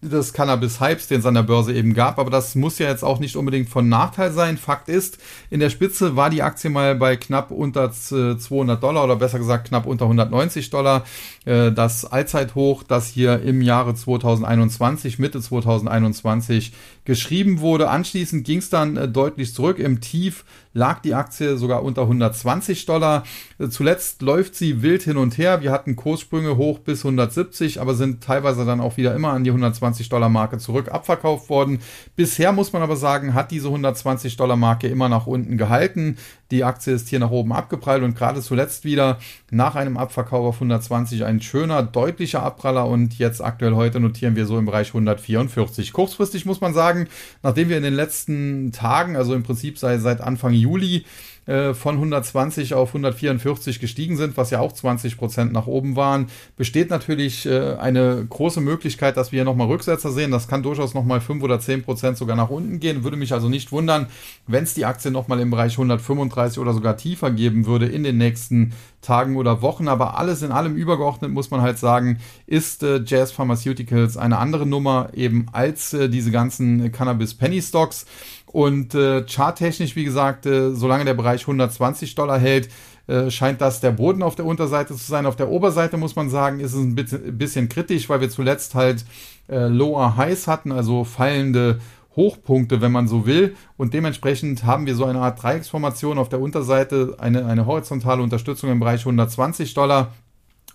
[0.00, 2.18] des Cannabis-Hypes, den es an der Börse eben gab.
[2.18, 4.56] Aber das muss ja jetzt auch nicht unbedingt von Nachteil sein.
[4.56, 5.18] Fakt ist,
[5.50, 9.68] in der Spitze war die Aktie mal bei knapp unter 200 Dollar oder besser gesagt
[9.68, 11.04] knapp unter 190 Dollar.
[11.44, 16.72] Äh, das Allzeithoch, das hier im Jahre 2021, Mitte 2021
[17.08, 17.88] geschrieben wurde.
[17.88, 19.78] Anschließend ging es dann äh, deutlich zurück.
[19.78, 20.44] Im Tief
[20.74, 23.24] lag die Aktie sogar unter 120 Dollar.
[23.58, 25.62] Äh, zuletzt läuft sie wild hin und her.
[25.62, 29.50] Wir hatten Kurssprünge hoch bis 170, aber sind teilweise dann auch wieder immer an die
[29.50, 31.78] 120 Dollar Marke zurück abverkauft worden.
[32.14, 36.18] Bisher muss man aber sagen, hat diese 120 Dollar Marke immer nach unten gehalten.
[36.50, 39.18] Die Aktie ist hier nach oben abgeprallt und gerade zuletzt wieder
[39.50, 44.46] nach einem Abverkauf auf 120 ein schöner, deutlicher Abpraller und jetzt aktuell heute notieren wir
[44.46, 45.92] so im Bereich 144.
[45.92, 47.08] Kurzfristig muss man sagen,
[47.42, 51.04] nachdem wir in den letzten Tagen, also im Prinzip seit, seit Anfang Juli,
[51.48, 56.26] äh, von 120 auf 144 gestiegen sind, was ja auch 20 Prozent nach oben waren,
[56.58, 60.30] besteht natürlich äh, eine große Möglichkeit, dass wir hier nochmal Rücksetzer sehen.
[60.30, 63.02] Das kann durchaus nochmal 5 oder 10 Prozent sogar nach unten gehen.
[63.02, 64.08] Würde mich also nicht wundern,
[64.46, 68.18] wenn es die Aktie nochmal im Bereich 135 oder sogar tiefer geben würde in den
[68.18, 69.88] nächsten Tagen oder Wochen.
[69.88, 74.66] Aber alles in allem übergeordnet muss man halt sagen, ist äh, Jazz Pharmaceuticals eine andere
[74.66, 78.06] Nummer eben als äh, diese ganzen Cannabis Penny Stocks.
[78.46, 82.70] Und äh, charttechnisch, wie gesagt, äh, solange der Bereich 120 Dollar hält,
[83.06, 85.26] äh, scheint das der Boden auf der Unterseite zu sein.
[85.26, 88.74] Auf der Oberseite muss man sagen, ist es ein bisschen, bisschen kritisch, weil wir zuletzt
[88.74, 89.04] halt
[89.48, 91.80] äh, Lower Highs hatten, also fallende
[92.16, 93.54] Hochpunkte, wenn man so will.
[93.76, 98.70] Und dementsprechend haben wir so eine Art Dreiecksformation auf der Unterseite, eine, eine horizontale Unterstützung
[98.70, 100.12] im Bereich 120 Dollar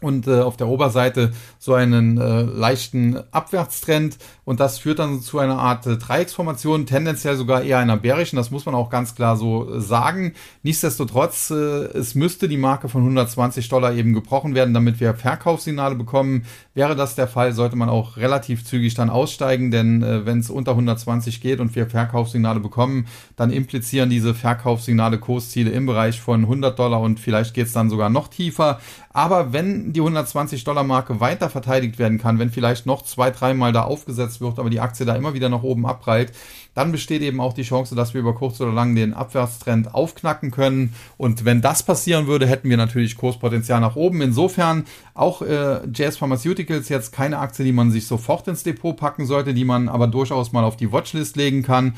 [0.03, 5.39] und äh, auf der Oberseite so einen äh, leichten Abwärtstrend und das führt dann zu
[5.39, 9.37] einer Art äh, Dreiecksformation, tendenziell sogar eher einer bärischen, das muss man auch ganz klar
[9.37, 10.33] so äh, sagen.
[10.63, 15.95] Nichtsdestotrotz, äh, es müsste die Marke von 120 Dollar eben gebrochen werden, damit wir Verkaufssignale
[15.95, 16.45] bekommen.
[16.73, 20.49] Wäre das der Fall, sollte man auch relativ zügig dann aussteigen, denn äh, wenn es
[20.49, 26.41] unter 120 geht und wir Verkaufssignale bekommen, dann implizieren diese Verkaufssignale Kursziele im Bereich von
[26.41, 28.79] 100 Dollar und vielleicht geht es dann sogar noch tiefer.
[29.13, 33.71] Aber wenn die 120 Dollar Marke weiter verteidigt werden kann, wenn vielleicht noch zwei, dreimal
[33.71, 36.31] da aufgesetzt wird, aber die Aktie da immer wieder nach oben abprallt,
[36.73, 40.49] dann besteht eben auch die Chance, dass wir über kurz oder lang den Abwärtstrend aufknacken
[40.49, 40.93] können.
[41.17, 44.21] Und wenn das passieren würde, hätten wir natürlich Kurspotenzial nach oben.
[44.21, 49.25] Insofern auch äh, Jazz Pharmaceuticals jetzt keine Aktie, die man sich sofort ins Depot packen
[49.25, 51.93] sollte, die man aber durchaus mal auf die Watchlist legen kann.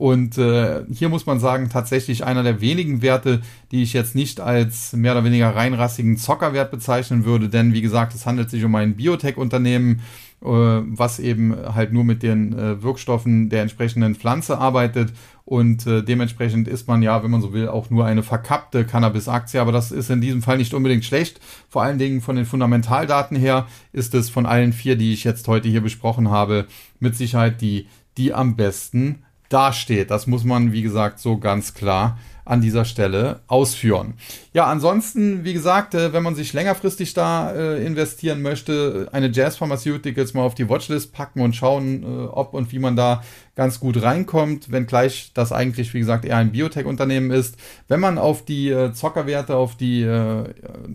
[0.00, 4.40] Und äh, hier muss man sagen, tatsächlich einer der wenigen Werte, die ich jetzt nicht
[4.40, 7.48] als mehr oder weniger reinrassigen Zockerwert bezeichnen würde.
[7.48, 10.00] Denn wie gesagt, es handelt sich um ein Biotech-Unternehmen
[10.42, 15.12] was eben halt nur mit den äh, Wirkstoffen der entsprechenden Pflanze arbeitet
[15.44, 19.60] und äh, dementsprechend ist man ja, wenn man so will, auch nur eine verkappte Cannabis-Aktie,
[19.60, 21.40] aber das ist in diesem Fall nicht unbedingt schlecht.
[21.68, 25.48] Vor allen Dingen von den Fundamentaldaten her ist es von allen vier, die ich jetzt
[25.48, 26.66] heute hier besprochen habe,
[27.00, 30.10] mit Sicherheit die, die am besten dasteht.
[30.10, 32.16] Das muss man, wie gesagt, so ganz klar
[32.50, 34.14] an dieser Stelle ausführen.
[34.52, 39.56] Ja, ansonsten, wie gesagt, äh, wenn man sich längerfristig da äh, investieren möchte, eine Jazz
[39.56, 43.22] Pharmaceuticals mal auf die Watchlist packen und schauen, äh, ob und wie man da
[43.54, 47.56] ganz gut reinkommt, wenngleich das eigentlich, wie gesagt, eher ein Biotech-Unternehmen ist.
[47.86, 50.02] Wenn man auf die Zockerwerte, auf die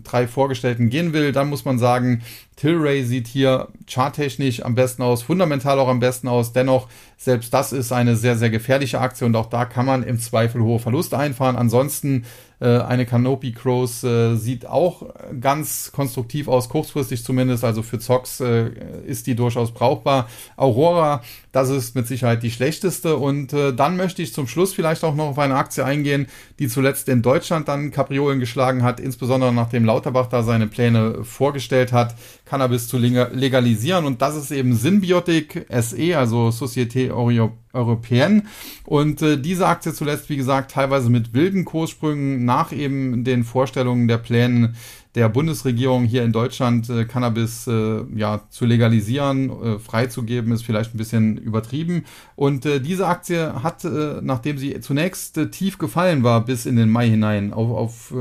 [0.02, 2.22] drei vorgestellten gehen will, dann muss man sagen,
[2.56, 6.54] Tilray sieht hier charttechnisch am besten aus, fundamental auch am besten aus.
[6.54, 6.88] Dennoch,
[7.18, 10.62] selbst das ist eine sehr, sehr gefährliche Aktie und auch da kann man im Zweifel
[10.62, 11.56] hohe Verluste einfahren.
[11.56, 12.24] Ansonsten
[12.58, 15.02] äh, eine Canopy Crows äh, sieht auch
[15.40, 17.64] ganz konstruktiv aus, kurzfristig zumindest.
[17.64, 18.70] Also für Zox äh,
[19.06, 20.28] ist die durchaus brauchbar.
[20.56, 23.16] Aurora, das ist mit Sicherheit die schlechteste.
[23.16, 26.68] Und äh, dann möchte ich zum Schluss vielleicht auch noch auf eine Aktie eingehen, die
[26.68, 32.14] zuletzt in Deutschland dann Kapriolen geschlagen hat, insbesondere nachdem Lauterbach da seine Pläne vorgestellt hat,
[32.46, 34.06] Cannabis zu legalisieren.
[34.06, 38.48] Und das ist eben Symbiotic SE, also Societe Europäen.
[38.84, 44.08] Und äh, diese Aktie zuletzt, wie gesagt, teilweise mit wilden Kurssprüngen nach eben den Vorstellungen
[44.08, 44.76] der Plänen
[45.16, 50.94] der Bundesregierung hier in Deutschland äh, Cannabis äh, ja zu legalisieren, äh, freizugeben, ist vielleicht
[50.94, 52.04] ein bisschen übertrieben.
[52.36, 56.76] Und äh, diese Aktie hat, äh, nachdem sie zunächst äh, tief gefallen war bis in
[56.76, 58.14] den Mai hinein, auf, auf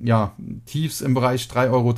[0.00, 0.32] ja,
[0.66, 1.94] Tiefs im Bereich 3,30 Euro,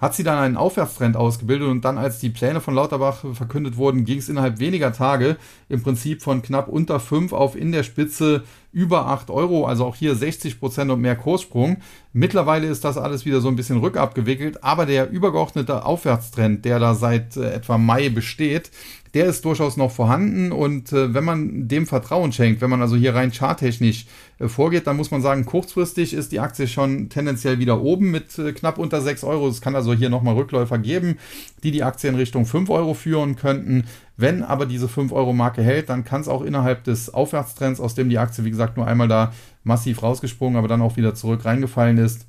[0.00, 4.04] hat sie dann einen Aufwärtstrend ausgebildet und dann, als die Pläne von Lauterbach verkündet wurden,
[4.04, 5.36] ging es innerhalb weniger Tage
[5.68, 9.96] im Prinzip von knapp unter 5 auf in der Spitze über 8 Euro, also auch
[9.96, 11.78] hier 60 Prozent und mehr Kurssprung.
[12.12, 16.94] Mittlerweile ist das alles wieder so ein bisschen rückabgewickelt, aber der übergeordnete Aufwärtstrend, der da
[16.94, 18.70] seit äh, etwa Mai besteht,
[19.14, 22.94] der ist durchaus noch vorhanden und äh, wenn man dem Vertrauen schenkt, wenn man also
[22.94, 24.06] hier rein charttechnisch
[24.38, 28.38] äh, vorgeht, dann muss man sagen, kurzfristig ist die Aktie schon tendenziell wieder oben mit
[28.38, 29.48] äh, knapp unter 6 Euro.
[29.48, 31.18] Es kann also hier nochmal Rückläufer geben,
[31.64, 33.84] die die Aktie in Richtung 5 Euro führen könnten.
[34.20, 37.94] Wenn aber diese 5 Euro Marke hält, dann kann es auch innerhalb des Aufwärtstrends, aus
[37.94, 39.32] dem die Aktie, wie gesagt, nur einmal da
[39.64, 42.26] massiv rausgesprungen, aber dann auch wieder zurück reingefallen ist,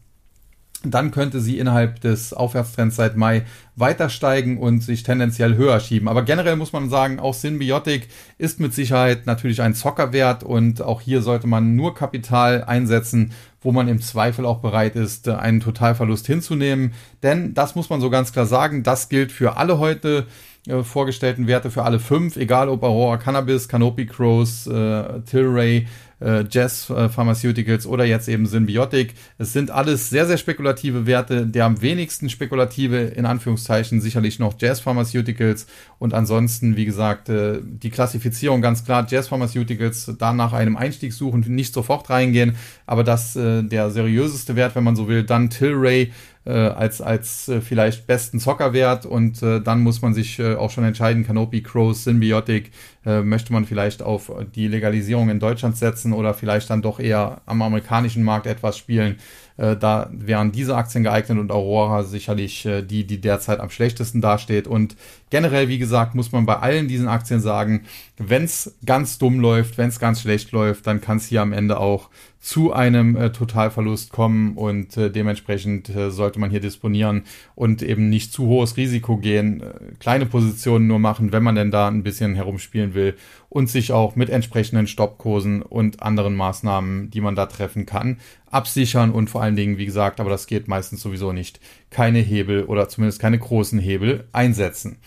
[0.84, 3.43] dann könnte sie innerhalb des Aufwärtstrends seit Mai
[3.75, 6.08] weiter steigen und sich tendenziell höher schieben.
[6.08, 11.01] Aber generell muss man sagen, auch Symbiotic ist mit Sicherheit natürlich ein Zockerwert und auch
[11.01, 16.25] hier sollte man nur Kapital einsetzen, wo man im Zweifel auch bereit ist, einen Totalverlust
[16.25, 16.93] hinzunehmen.
[17.21, 20.25] Denn das muss man so ganz klar sagen, das gilt für alle heute
[20.67, 25.88] äh, vorgestellten Werte, für alle fünf, egal ob Aurora Cannabis, Canopy Crows, äh, Tilray,
[26.21, 29.15] äh, Jazz äh, Pharmaceuticals oder jetzt eben Symbiotic.
[29.38, 31.47] Es sind alles sehr, sehr spekulative Werte.
[31.47, 35.65] Der am wenigsten spekulative, in Anführungszeichen, sicherlich noch Jazz Pharmaceuticals.
[35.97, 41.13] Und ansonsten, wie gesagt, äh, die Klassifizierung ganz klar, Jazz Pharmaceuticals, da nach einem Einstieg
[41.13, 42.56] suchen, nicht sofort reingehen.
[42.91, 46.12] Aber das äh, der seriöseste Wert, wenn man so will, dann Tilray
[46.43, 50.71] äh, als, als äh, vielleicht besten Zockerwert und äh, dann muss man sich äh, auch
[50.71, 52.71] schon entscheiden, Canopy, Crows, Symbiotic,
[53.06, 57.41] äh, möchte man vielleicht auf die Legalisierung in Deutschland setzen oder vielleicht dann doch eher
[57.45, 59.15] am amerikanischen Markt etwas spielen.
[59.56, 64.19] Äh, da wären diese Aktien geeignet und Aurora sicherlich äh, die, die derzeit am schlechtesten
[64.19, 64.67] dasteht.
[64.67, 64.95] Und
[65.30, 67.84] generell, wie gesagt, muss man bei allen diesen Aktien sagen,
[68.17, 71.54] wenn es ganz dumm läuft, wenn es ganz schlecht läuft, dann kann es hier am
[71.54, 72.10] Ende auch
[72.41, 77.23] zu einem äh, Totalverlust kommen und äh, dementsprechend äh, sollte man hier disponieren
[77.54, 81.69] und eben nicht zu hohes Risiko gehen, äh, kleine Positionen nur machen, wenn man denn
[81.69, 83.15] da ein bisschen herumspielen will
[83.49, 88.17] und sich auch mit entsprechenden Stoppkursen und anderen Maßnahmen, die man da treffen kann,
[88.49, 91.60] absichern und vor allen Dingen, wie gesagt, aber das geht meistens sowieso nicht,
[91.91, 94.97] keine Hebel oder zumindest keine großen Hebel einsetzen.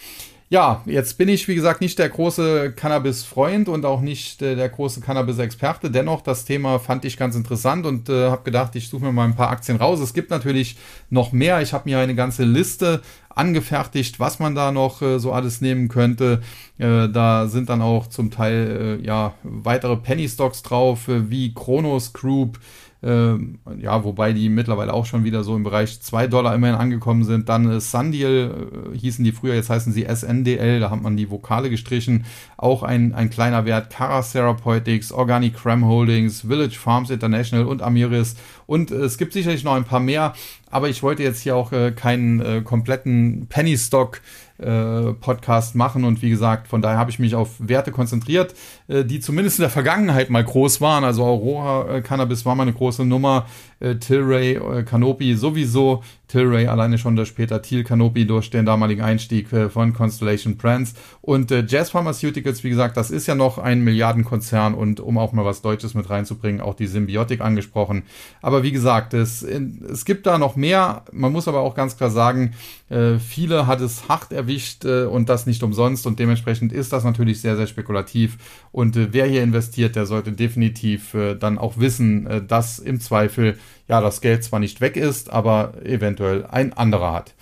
[0.54, 4.68] Ja, jetzt bin ich, wie gesagt, nicht der große Cannabis-Freund und auch nicht äh, der
[4.68, 5.90] große Cannabis-Experte.
[5.90, 9.24] Dennoch, das Thema fand ich ganz interessant und äh, habe gedacht, ich suche mir mal
[9.24, 9.98] ein paar Aktien raus.
[9.98, 10.76] Es gibt natürlich
[11.10, 11.60] noch mehr.
[11.60, 15.88] Ich habe mir eine ganze Liste angefertigt, was man da noch äh, so alles nehmen
[15.88, 16.40] könnte.
[16.78, 21.52] Äh, da sind dann auch zum Teil äh, ja weitere Penny Stocks drauf, äh, wie
[21.52, 22.60] Kronos Group,
[23.04, 27.24] ähm, ja, wobei die mittlerweile auch schon wieder so im Bereich 2 Dollar immerhin angekommen
[27.24, 27.50] sind.
[27.50, 31.30] Dann äh, Sundeal äh, hießen die früher, jetzt heißen sie SNDL, da hat man die
[31.30, 32.24] Vokale gestrichen.
[32.56, 33.90] Auch ein, ein kleiner Wert.
[33.90, 38.36] Cara Therapeutics, Organic Cram Holdings, Village Farms International und Amiris.
[38.66, 40.32] Und äh, es gibt sicherlich noch ein paar mehr,
[40.70, 46.04] aber ich wollte jetzt hier auch äh, keinen kompletten Penny Stock äh, Podcast machen.
[46.04, 48.54] Und wie gesagt, von daher habe ich mich auf Werte konzentriert,
[48.86, 51.02] äh, die zumindest in der Vergangenheit mal groß waren.
[51.02, 53.46] Also Aurora äh, Cannabis war mal eine große Nummer,
[53.80, 56.04] äh, Tilray, äh, Canopy sowieso.
[56.28, 60.94] Tilray alleine schon der später Thiel Canopy durch den damaligen Einstieg äh, von Constellation Brands.
[61.20, 65.32] Und äh, Jazz Pharmaceuticals, wie gesagt, das ist ja noch ein Milliardenkonzern und um auch
[65.32, 68.04] mal was Deutsches mit reinzubringen, auch die Symbiotik angesprochen.
[68.40, 71.02] Aber wie gesagt, es, es gibt da noch mehr.
[71.12, 72.54] Man muss aber auch ganz klar sagen,
[72.88, 74.43] äh, viele hat es hart erwischt
[74.84, 78.38] äh, und das nicht umsonst und dementsprechend ist das natürlich sehr, sehr spekulativ.
[78.72, 83.58] Und äh, wer hier investiert, der sollte definitiv äh, dann auch wissen, dass im Zweifel
[83.88, 87.34] ja das Geld zwar nicht weg ist, aber eventuell ein anderer hat.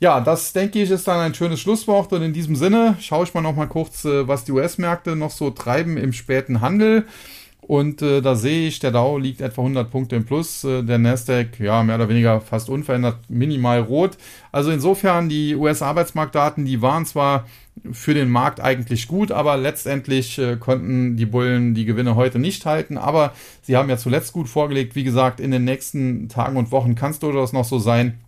[0.00, 3.34] Ja, das denke ich ist dann ein schönes Schlusswort und in diesem Sinne schaue ich
[3.34, 7.06] mal noch mal kurz, was die US-Märkte noch so treiben im späten Handel.
[7.60, 10.98] Und äh, da sehe ich, der Dow liegt etwa 100 Punkte im Plus, äh, der
[10.98, 14.16] Nasdaq ja mehr oder weniger fast unverändert, minimal rot.
[14.52, 17.46] Also insofern die US-Arbeitsmarktdaten, die waren zwar
[17.92, 22.64] für den Markt eigentlich gut, aber letztendlich äh, konnten die Bullen die Gewinne heute nicht
[22.64, 22.96] halten.
[22.96, 24.94] Aber sie haben ja zuletzt gut vorgelegt.
[24.94, 28.18] Wie gesagt, in den nächsten Tagen und Wochen kann es durchaus noch so sein,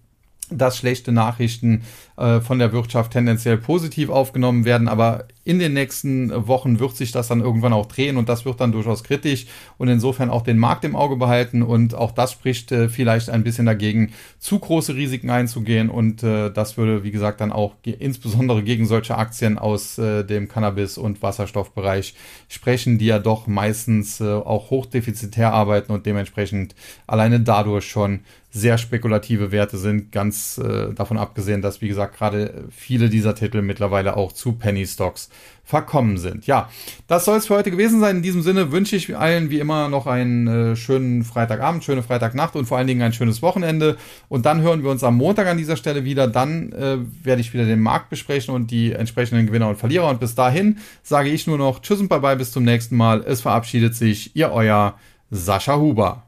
[0.51, 1.83] dass schlechte Nachrichten
[2.17, 7.13] äh, von der Wirtschaft tendenziell positiv aufgenommen werden, aber in den nächsten Wochen wird sich
[7.13, 9.47] das dann irgendwann auch drehen und das wird dann durchaus kritisch
[9.79, 11.63] und insofern auch den Markt im Auge behalten.
[11.63, 15.89] Und auch das spricht äh, vielleicht ein bisschen dagegen, zu große Risiken einzugehen.
[15.89, 20.25] Und äh, das würde, wie gesagt, dann auch ge insbesondere gegen solche Aktien aus äh,
[20.25, 22.15] dem Cannabis- und Wasserstoffbereich
[22.49, 26.75] sprechen, die ja doch meistens äh, auch hochdefizitär arbeiten und dementsprechend
[27.07, 28.21] alleine dadurch schon
[28.53, 33.63] sehr spekulative Werte sind, ganz äh, davon abgesehen, dass, wie gesagt, gerade viele dieser Titel
[33.63, 35.31] mittlerweile auch zu Penny Stocks
[35.63, 36.49] verkommen sind.
[36.49, 36.69] Ja,
[37.07, 38.17] das soll es für heute gewesen sein.
[38.17, 42.57] In diesem Sinne wünsche ich allen wie immer noch einen äh, schönen Freitagabend, schöne Freitagnacht
[42.57, 43.97] und vor allen Dingen ein schönes Wochenende.
[44.29, 46.27] Und dann hören wir uns am Montag an dieser Stelle wieder.
[46.27, 50.09] Dann äh, werde ich wieder den Markt besprechen und die entsprechenden Gewinner und Verlierer.
[50.09, 53.23] Und bis dahin sage ich nur noch Tschüss und Bye-bye, bis zum nächsten Mal.
[53.25, 54.95] Es verabschiedet sich Ihr Euer
[55.31, 56.25] Sascha Huber.